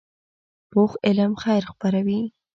پوخ 0.71 0.91
علم 1.07 1.31
خیر 1.43 1.63
خپروي 1.71 2.21